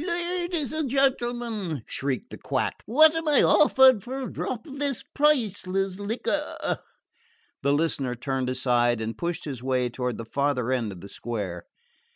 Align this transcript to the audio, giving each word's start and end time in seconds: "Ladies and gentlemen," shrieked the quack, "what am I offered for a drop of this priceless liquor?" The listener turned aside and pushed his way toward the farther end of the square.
"Ladies 0.00 0.72
and 0.72 0.88
gentlemen," 0.88 1.82
shrieked 1.88 2.30
the 2.30 2.38
quack, 2.38 2.84
"what 2.86 3.16
am 3.16 3.26
I 3.26 3.42
offered 3.42 4.00
for 4.00 4.22
a 4.22 4.32
drop 4.32 4.64
of 4.64 4.78
this 4.78 5.02
priceless 5.02 5.98
liquor?" 5.98 6.78
The 7.62 7.72
listener 7.72 8.14
turned 8.14 8.48
aside 8.48 9.00
and 9.00 9.18
pushed 9.18 9.44
his 9.44 9.60
way 9.60 9.88
toward 9.90 10.16
the 10.16 10.24
farther 10.24 10.70
end 10.70 10.92
of 10.92 11.00
the 11.00 11.08
square. 11.08 11.64